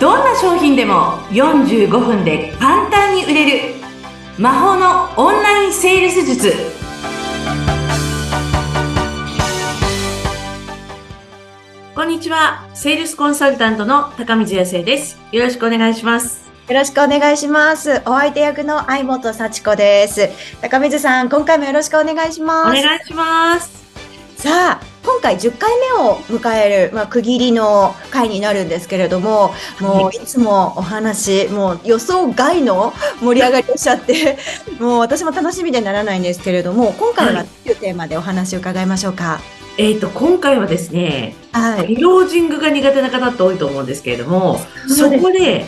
[0.00, 3.74] どんな商品でも45分で簡単に売れる
[4.38, 6.54] 魔法のオンラインセールス術
[11.94, 18.00] こんにちはセールスコンサルタントの高水康生ですよろしくお願いしますよろしくお願いします。
[18.06, 20.28] お相手役の相本幸子です。
[20.60, 22.80] 高水さん、今回もよろしくお願いしおます。
[22.80, 23.84] 願いします
[24.36, 24.89] さあ、
[25.20, 34.38] 今回10回目を迎える、まあ、区切りの回になるんですけれども、もういつもお話、もう予想外の盛り上がりをしちゃって、
[34.80, 39.40] もう私も楽しみでならないんですけれども、今回はどういうテーマでお話を伺いましょうか？
[39.76, 41.94] えっ、と今回はですねはい。
[41.96, 45.66] クロージングが苦手な方って多いと思うんですけれどもそこで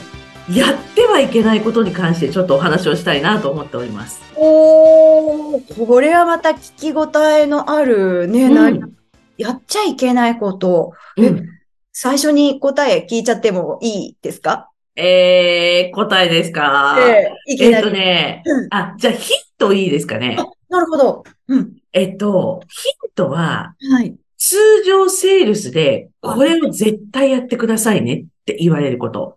[0.51, 4.23] やってはいけないことに関してちょっとお話をしたいなと思っております。
[4.35, 9.02] おー、これはまた聞き応えのあるね、うん
[9.37, 10.93] やっちゃいけないこと。
[11.17, 11.49] えうん
[11.95, 14.71] 最初に答え聞いちゃってもいいですか？
[14.97, 17.91] えー、答えですか、ええいきえっと。
[17.91, 20.39] ねうん、あ、じゃあヒントいいですかね？
[20.71, 21.25] なるほど。
[21.49, 21.77] うん。
[21.93, 24.17] えっと、ヒントは、はい。
[24.39, 29.37] 通常セールスで、これを絶対やってくださいねって言われること。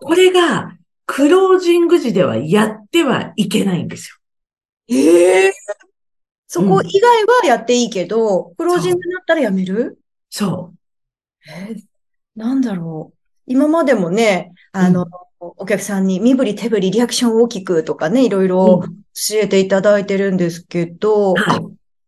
[0.00, 0.72] これが、
[1.04, 4.18] クロージング時ではやってはいけないんです
[4.88, 5.52] ええ
[6.52, 9.80] そこうん以外はやっていいけど、クロージングになったらやめる？
[9.84, 9.92] よ。
[10.30, 10.72] そ
[11.48, 11.80] えー
[12.34, 13.18] なんだろう。
[13.46, 15.06] 今までもね、あの、
[15.38, 21.44] お客さんに身振り手振りリアクションを大きくとかね、いろいうろうん教えていただいてるんですけど、はい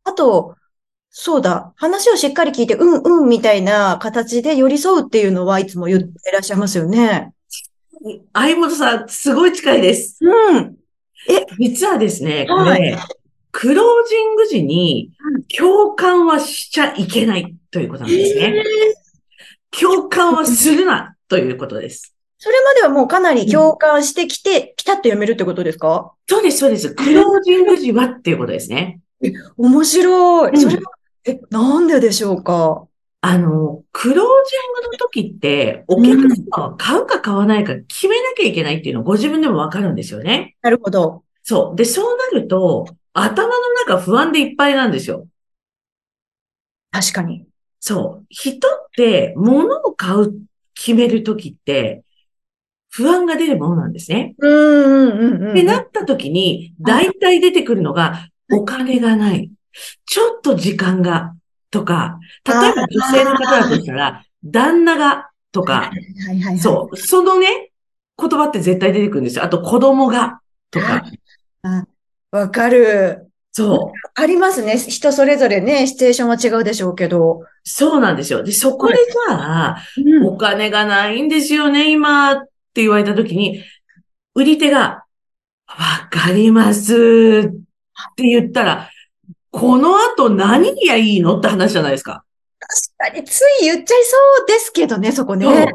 [0.05, 0.57] ああと、
[1.11, 7.33] そうだ、話をしっかり聞いて、うんうんみたいな形で寄り添うっていうのはいつも言ってらっしゃいますよね。
[8.05, 8.09] う。
[8.33, 10.19] 相本さん、すごい近いです。
[10.21, 10.77] うん。
[11.61, 12.99] 実はですね、こはいれ、
[13.53, 18.65] クロージング時にうん共感はしちゃいけないということなんですね。
[19.71, 22.15] 共感はするなということです。
[22.39, 26.13] それまではもうかなり共感してきて、ピタッと読めるってことですか？
[26.27, 26.95] そうです、そうです。
[26.95, 29.01] クロージング時はっていうことですね。
[29.57, 30.51] 面白い。
[30.51, 30.83] うんそれは、
[31.25, 32.87] え、なんででしょうか？
[33.21, 34.27] あの、クロージン
[34.83, 40.57] グの時って、お客様は買うか買わないか決めなきゃいけないっていうのをご自分でもわかるんですよね。
[40.63, 41.23] なるほど。
[41.45, 41.77] そう。
[41.77, 43.53] で、そうなると、頭の
[43.87, 45.27] 中不安でいっぱいなんですよ。
[46.91, 47.47] 確かに。
[47.81, 48.27] そう。
[48.29, 50.35] 人って物を買う、
[50.75, 52.05] 決めるときって、
[52.91, 54.35] 不安が出るものなんですね。
[54.39, 55.55] うんうんうんうん。
[55.55, 59.51] で、なったときに、大体出てくるのが、お金がない。
[60.07, 61.35] ちょっと時間が、
[61.71, 65.91] とか、例えば女性の方だとしたら、旦那が、とか、
[66.27, 66.59] はいはいはい。
[66.59, 67.71] そう、そのね、
[68.19, 69.45] 言葉って絶対出てくるんですよ。
[69.45, 70.41] あと、子供が、
[70.71, 71.03] とか、
[72.33, 73.31] わかる。
[73.53, 74.11] そう。
[74.15, 74.79] ありますね。
[74.79, 77.43] 人それぞれね、シチュエーションは違うでしょうけど。
[77.63, 78.43] そうなんですよ。
[78.43, 83.63] で、そこでじゃあ、うんお金がないんですよね、今、って言われたときに、
[84.35, 85.05] 売り手が、
[85.67, 88.91] わかりますって言ったら、
[89.51, 92.25] この後何がいいのって話じゃないですか。
[92.99, 95.71] 確かに、つい言っちゃいそうですけどね、そこね。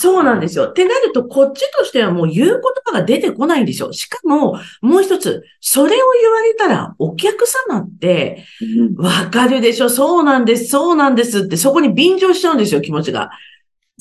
[0.00, 0.24] そう。
[0.24, 0.64] なんですよ。
[0.64, 3.92] ってなると、こっちとしてはもう言う言葉が出てこないんですよ。
[3.92, 9.88] しかも、もう一つ、それを言われたら、お客様って、うんわかるでしょ？
[9.88, 13.30] そうなんです、そうなんですって、そこに便乗しちゃうんですよ、気持ちが。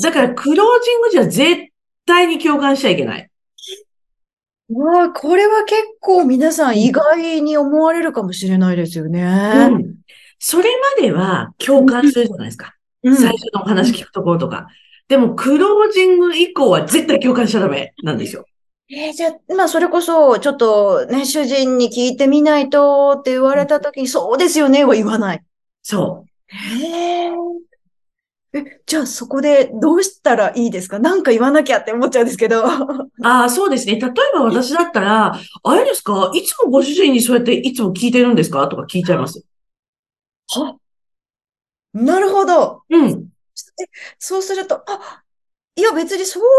[0.01, 1.71] だから、クロージングじゃ絶
[2.05, 3.29] 対に共感しちゃいけない。
[4.69, 9.21] うわあ、これは結構皆さん意外に思われるかもしれないですよね。
[9.71, 9.95] うん。
[10.39, 12.73] それまでは共感するじゃないですか。
[13.03, 14.67] うん最初のお話聞くところとか。
[15.07, 18.45] でも、クロージング以降は絶対共感しちゃダメなんですよ。
[18.89, 25.43] えーじゃあ、まあ、それこそ、ちょっとね、主人に聞いてみないとって言われたときに、そうですよねは言わない。
[25.83, 27.31] そへえ。
[28.53, 30.99] え、じゃあそこでどうしたらいいですか？
[30.99, 32.63] なんか言わなきゃって思っちゃうんですけど。
[32.63, 32.65] う。
[33.21, 33.99] ああ、そうですね。
[33.99, 36.31] 例えば私だったら、あれですか？
[36.33, 38.67] いつもご主人にそうやっていつも聞いてるんですか？
[38.69, 39.43] とか聞いちゃいます。
[40.49, 40.77] は？
[41.93, 42.83] なるほど。
[42.89, 43.27] うん。
[44.19, 45.23] そうすると、あ、
[45.75, 46.57] いや別にそういうわ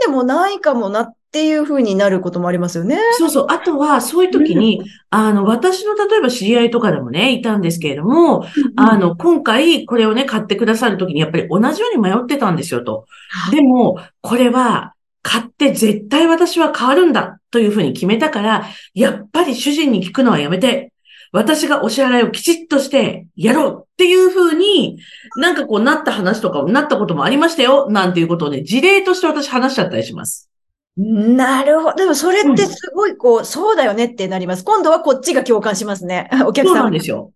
[0.00, 2.98] けでもないかもなっていうふうになることもありますよね。
[3.18, 3.46] そうそう。
[3.50, 8.46] あとは、そういう時に、あの、私の例えば知り合いとかでもね、いたんですけれども、
[8.76, 13.06] あの、今回これをね、買ってくださる時にやっぱり同じように迷ってたんですよと。
[13.50, 14.94] でも、これは、
[15.24, 20.92] 買って絶対私は変わるんだというふうに決めたから、やっぱり主人に聞くのはやめて、
[21.32, 24.98] 私がお支払いをきちっとしてやろうっていうふうに、
[25.44, 30.48] なんかこうなった話とか、なったこともありましたよ、なんていうことをね、事例として私話しちゃったりします。
[30.96, 31.96] なるほど。
[31.96, 34.64] でもそれってすごいこう、そうだよねってなります。
[34.64, 36.30] 今度はこっちが共感しますね。
[36.46, 36.84] お客そうさん。
[36.84, 37.30] なんですよ。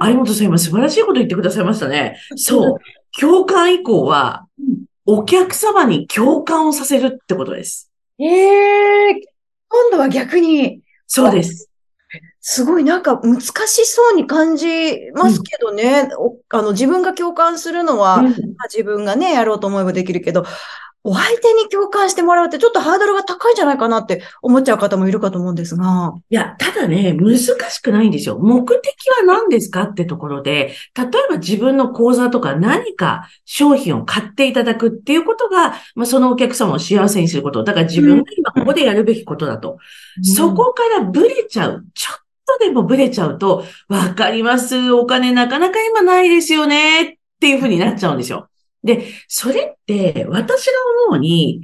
[0.00, 2.18] 相本さん今素晴らしいこと言ってくださいましたね。
[2.36, 2.78] そう。
[3.18, 4.46] 共感以降は、
[5.06, 7.90] お客様に共感をさせるってことです。
[8.18, 9.14] ええ
[9.68, 11.67] 今度は逆に、そうです。
[12.50, 14.66] すごいなんか難しそうに感じ
[15.12, 16.08] ますけどね。
[16.16, 18.34] おあの、自分が共感するのは、うんまあ
[18.72, 20.46] 自分がね、やろうと思えばできるけど、
[21.04, 26.14] お相手に共感してもらうってちょっとハードルが高いんじゃないかなって思っちゃう方もいるかと思うんですが。
[26.30, 27.52] いや、ただね、難し
[27.82, 28.38] くないんですよ。
[28.38, 37.62] 目的は何ですかってところで、例えば自分の講座とか何か商品を買っていただくっていうことが、まあ、そのお客様を幸せにすること。
[37.62, 39.76] だから自分が今ここでやるべきことだと。
[40.22, 41.84] そこからブレちゃう。
[41.92, 44.90] ちょっとでもブレちゃうと、わかります。
[44.92, 47.02] お金なかなか今ないですよね。
[47.02, 48.48] っていうふうになっちゃうんですよ。
[48.82, 50.72] で、それって私が
[51.08, 51.62] 思うに、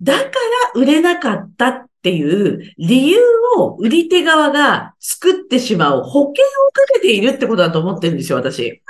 [0.00, 0.30] だから
[0.74, 3.18] 売れなかったっていう理由
[3.58, 8.82] を売り手側が作ってしまう保険をかけているってことだと思ってるんですよ、私。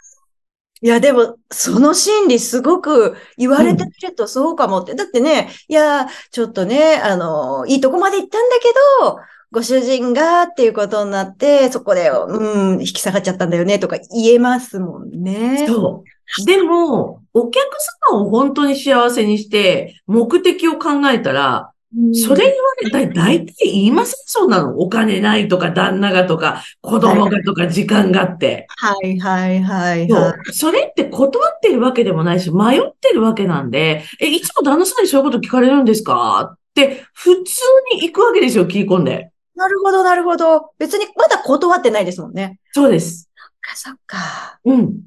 [0.82, 4.94] いや、でも、その心理すごく言われてみるとそうかもって。
[4.94, 8.68] だってね、いや、ちょっとね、あの、いいとこまで行ったんだけ
[9.02, 9.18] ど、
[9.52, 15.66] ご主人がっていうことになって、そこで、うん、引き下がっちゃったんだよねとか言えますもんね。
[15.66, 16.04] そ
[16.42, 16.44] う。
[16.46, 17.64] でも、お客
[18.10, 24.78] 様を本当に幸せにして、目的を考えたら、うんそれ言われたら大体言いません、そんなの。
[24.78, 28.68] お金ないとか、旦那がとか、子供がとか、時間がって。
[28.76, 30.30] はいはいはいそはい。
[30.50, 30.52] う。
[30.52, 36.52] それって断ってるわけでもないし、迷ってるわけなんで、え、いつも旦那さんにそういうこと聞かれるんですか？
[36.52, 37.52] って、普通
[37.96, 39.32] に行くわけですよ、聞き込んで。
[39.60, 40.70] なるほどなるほど。
[40.78, 42.58] 別にまだ断ってないですもんね。
[42.72, 43.28] そうです。
[43.36, 44.58] そっかそっか。
[44.64, 45.00] うん。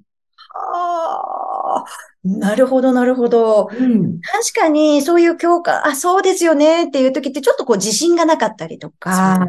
[0.53, 1.85] ああ、
[2.23, 3.71] なるほどなるほど。
[3.73, 4.21] うん。
[4.21, 9.47] 確かに、そういう共感、あ、そうですよねっていう時って、ちょっとこう自信がなかったりとか、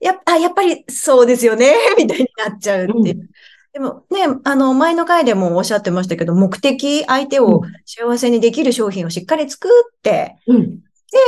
[0.00, 3.20] やっあ、やっぱりそうですよね、 みたいになっちゃうっていう。
[3.20, 3.30] うん
[3.72, 10.80] でもね、あの、前の回でもおっしゃってましたけど、目的、相手を幸せにできる商品をしっかり作って、うん。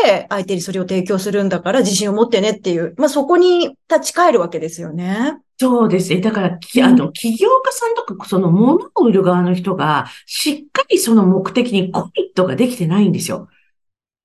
[0.04, 5.38] で、相手にそれを提供するんだから自信を持ってねっていう、まあ、そこに立ち返るわけですよね。
[5.58, 6.20] そうですね。
[6.20, 13.48] だから、あの、起業家さんとか、その物を売る側の人が、しっかりその目的にコミットができてないんですよ。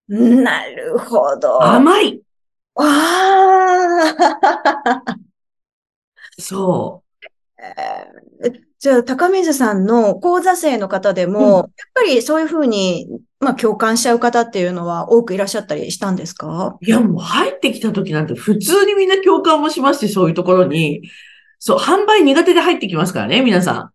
[0.07, 1.62] なるほど。
[1.62, 2.21] あ甘い。
[2.75, 6.42] あー。
[6.42, 7.04] そ
[7.59, 13.07] えーじゃあ、高水さんの講座生の方でも、うんやっぱりそういうふうに、
[13.39, 16.78] まあ、共感しちゃう方っていうのは多くいらっしゃったりしたんですか？
[16.81, 16.86] う。
[16.86, 21.04] いや、もう入ってきた時なんて普通にみんな共感もしますし、そういうところに。
[21.60, 23.92] そう、販売苦手で入ってきますからね、皆さ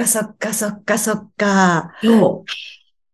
[0.00, 1.92] あそっかそっかそっか。
[2.04, 2.06] ん。
[2.06, 2.44] そ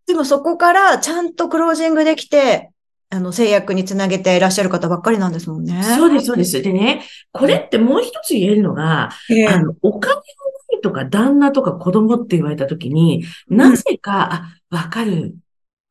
[0.06, 2.70] でもそこからちゃんとクロージングできて、
[3.10, 5.80] あの、制約につなげていらっしゃる方ばっかりなんですもんね。
[5.80, 5.84] う。
[5.84, 6.60] そうです、そうです。
[6.62, 15.36] でね、これってもう一つ言えるのが、ええあの、お金がないとか旦那とか子供って言われた時に、なぜか、あ、わかる。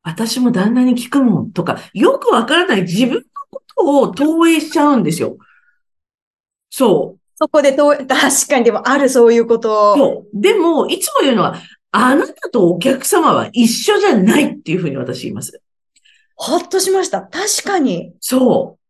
[0.04, 5.38] 私も旦那に聞くもんとか、よくわからない自分のことを投影しちゃうんですよ。
[6.70, 7.20] そう。
[7.36, 8.06] そこでと、 確
[8.48, 9.96] かにでもあるそういうこと。
[9.96, 10.40] そう。
[10.40, 11.56] でも、いつも言うのは、
[11.90, 15.60] あなたとお客様は一緒じゃないっていうふうに私言います。
[16.36, 17.22] ほっとしました。
[17.22, 18.12] 確かに。
[18.20, 18.84] そう。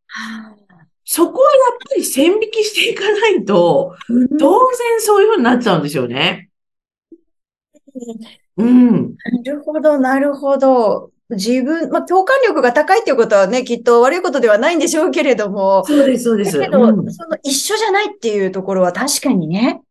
[1.04, 6.50] そこはやっぱり線引きしていかないと、うん当然そういうふうになっちゃうんですよね。
[7.94, 8.43] うん。
[8.56, 8.66] な
[9.44, 11.10] るほど、なるほど。
[11.30, 16.58] 自分、まあ、共感力が高いっていうことはね、きっと悪いことではないんでしょうけれども、そうです、そうです。
[16.58, 19.82] だけど、うんその一緒じゃないっていうところは確かにね。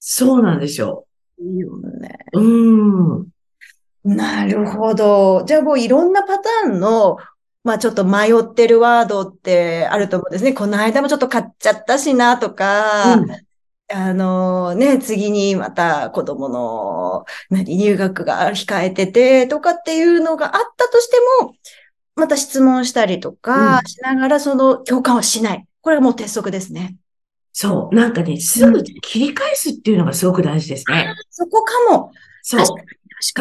[0.00, 1.06] そうなんですよ。
[1.38, 2.18] いいよね。
[2.32, 3.26] うん。
[4.04, 5.44] なるほど。
[5.46, 7.18] じゃあもういろんなパターンの、
[7.64, 10.52] まあちょっと迷ってるワードってあると思うんですね。
[10.52, 13.26] この間もちょっと買っちゃったしなとか、うん
[13.94, 21.54] あのね、次にまた子供の何入学が控えててとかっていうのがあったとしても、
[22.14, 25.66] また質問したりとかうんしながらその共感をしない。
[25.82, 26.96] これはもう鉄則ですね。
[27.52, 27.94] そう。
[27.94, 31.14] なんかね、すぐ切り返すっていうのがすごく大事ですね。
[31.28, 32.12] そこかも。
[32.42, 32.60] そう。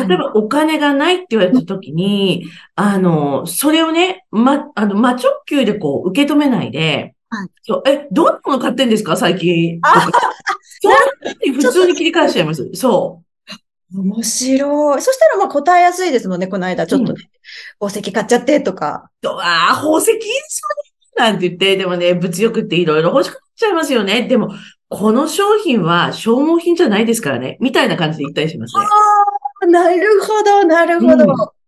[0.07, 9.79] 例えばお金がないって言われた時に、あの、それをね、ま、あの、ま、直球でこう受け止めないではい、そう、え、どんなもの買ってんですか最近？
[10.81, 12.69] 普通に切り返しちゃいます。
[12.73, 13.21] そ
[13.93, 15.01] 面白い。
[15.01, 16.47] そしたらまあ答えやすいですもんね。
[16.47, 17.29] この間ちょっとね、
[17.79, 19.09] 宝石買っちゃってとか。
[19.25, 20.61] ああ、宝石いいです
[21.17, 21.31] よね。
[21.31, 24.27] なんて言って、でもね、物欲っていろいろ欲しくなっちゃいますよね。
[24.27, 24.49] でも、
[24.87, 27.57] この商品は消耗品じゃないですからね。
[27.59, 28.85] みたいな感じで言ったりしますね。
[29.63, 31.25] あなるほど、なるほど。
[31.25, 31.61] うん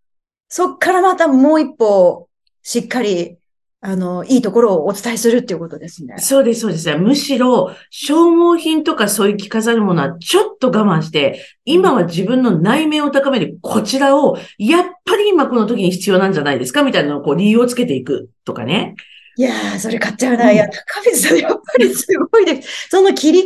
[0.55, 2.29] そっからまたもう一歩、
[2.61, 3.39] しっかり、
[3.85, 6.15] あの、いいところをお伝えするっていうことですね。
[6.17, 6.95] そうです、そうです。
[6.95, 18.95] むしろ、消耗品とかそういう着飾るものはちょっと我慢して、今は自分の内面を高めるこちらを、やっぱり今この時に必要なんじゃないですかみたいなのをこう理由をつけていくとかね。
[19.35, 20.49] いやー、それ買っちゃうな。
[20.49, 22.87] いや、高水さん、やっぱりすごいです。
[22.89, 23.45] その切り替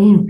[0.00, 0.26] えうん。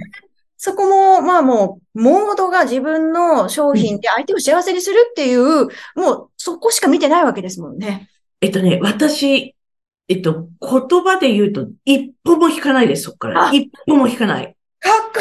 [0.57, 8.10] そこも、まあもう、モードが自分の商品で相手を幸せにするっていう、もうそこしか見てないわけですもんね。
[8.41, 9.55] えっとね、私、
[10.09, 13.49] えっと、言葉で言うと、一歩も引かないです、そこから。
[13.49, 14.57] あ一歩も引かない。
[14.81, 15.21] かっこ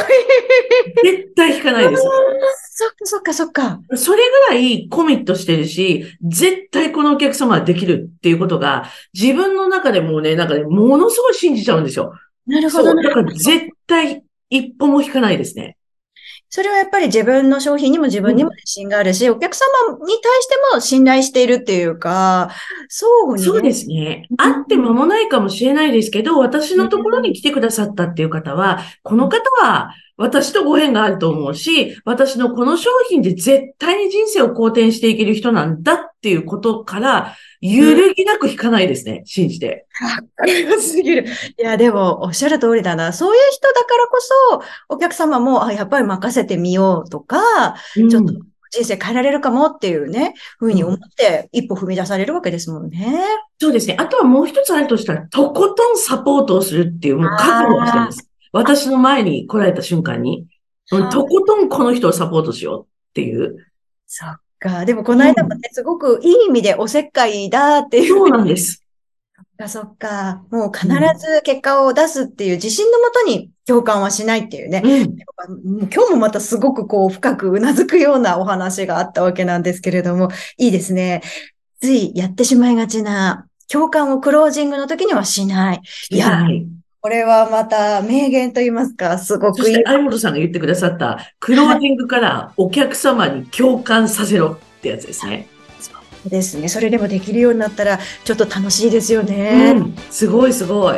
[1.05, 1.17] いい。
[1.17, 2.01] 絶対引かないです。
[2.01, 3.81] そっかそっかそっか。
[3.95, 12.13] それぐらいコミットしてるし、絶対このお客様はできるっていうことが、自分の中でもうね、なんかね、ものすごい信じちゃうんですよ。
[12.47, 12.81] なるほ。
[12.81, 13.03] どね。
[13.03, 15.75] だから絶対一歩も引かないですね。
[16.49, 19.65] それはやっぱり自分の商品にも自分にも自信があるし、お客様
[20.05, 22.49] に対しても信頼しているっていうか、
[22.89, 23.45] 相互にね。
[23.45, 24.27] そうですね。
[24.31, 39.21] うん会って間もないかもしれないですけど、私のところに来てくださったっていう方は、この方は私とご縁があると思うし、私のこの商品で絶対に人生を好転していける人なんだっていうことから、揺るぎなく引かないですね。
[39.25, 39.87] 信じて。
[39.97, 41.25] かっこよすぎる。
[41.57, 43.13] いや、でも、おっしゃる通りだな。
[43.13, 48.33] そういう人だからこそ、お客様も、あ、やっぱり任せてみようとか、うんちょっと
[48.71, 53.17] 人生変えられるかもっていうね、ふうに思って一歩踏み出されるわけですもんね。
[53.59, 53.95] そうですね。
[53.97, 58.28] あとはもう一つあるとしたら、とことんサポートをするっていう、もう覚悟をしてます。
[58.51, 60.47] 私の前に来られた瞬間に、
[60.89, 63.67] とことんこの人をサポートしようっていう。
[64.07, 64.85] そっか。
[64.85, 68.17] でも、この間もね、すごくいい意味でおせっかいだっていう。
[68.17, 68.83] そうなんです。
[69.35, 70.43] そっか、そっか。
[70.49, 74.81] もう必ず結果を出すっていう自信のもとに共感はしないっていうね。
[74.83, 75.87] うん。
[75.91, 81.21] 今日もまたすごくこう深くうなずくようなお話があったわけなんですけれども、いいですね。
[81.81, 85.81] ついやってしまいがちな共感をクロージングの時にはしない。
[86.09, 86.67] いや、はい。
[87.01, 89.83] これはまた名言と言いますか、すごくいいそして、。
[89.85, 95.47] 相本さんが言ってくださった、クロージングからお客様に共感させろってやつですね。
[96.25, 96.67] ですね。
[96.67, 99.71] それでもできるようになったら、ちょっと楽しいですようね。
[99.71, 99.95] ん。
[100.11, 100.97] すごいすごい。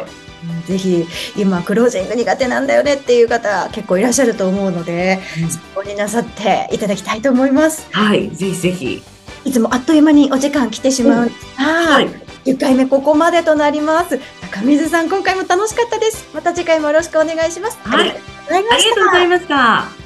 [0.66, 1.06] ぜひ、
[1.38, 7.88] 今、クロージング苦手なんだよねっていう方、結構いらっしゃると思うので、参考になさっていただきたいと思います。
[7.92, 8.32] はい。
[8.32, 9.04] ぜひぜひ。
[9.46, 12.10] いつもあっという間にお時間来てしまうんですが、はい。
[12.46, 14.20] 10回目ここまでとなります。
[14.42, 16.30] 高水さん、今回も楽しかったです。
[16.34, 17.78] また次回もよろしくお願いします。
[17.84, 20.01] はいありがとうございましたありがとうございました。